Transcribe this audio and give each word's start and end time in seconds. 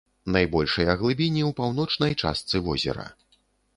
Найбольшыя 0.35 0.95
глыбіні 1.01 1.41
ў 1.49 1.51
паўночнай 1.61 2.13
частцы 2.21 2.55
возера. 2.71 3.05